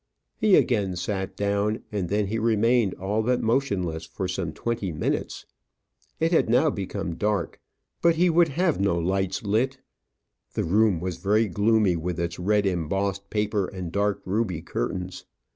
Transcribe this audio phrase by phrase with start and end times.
[0.35, 5.45] He again sat down, and then he remained all but motionless for some twenty minutes.
[6.19, 7.61] It had now become dark,
[8.01, 9.77] but he would have no lights lit.
[10.55, 15.25] The room was very gloomy with its red embossed paper and dark ruby curtains.